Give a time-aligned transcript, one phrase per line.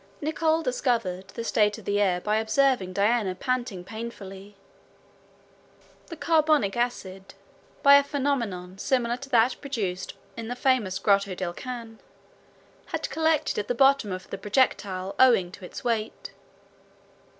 [0.19, 4.55] Nicholl discovered the state of the air by observing Diana panting painfully.
[6.07, 7.35] The carbonic acid,
[7.83, 11.99] by a phenomenon similar to that produced in the famous Grotto del Cane,
[12.87, 16.31] had collected at the bottom of the projectile owing to its weight.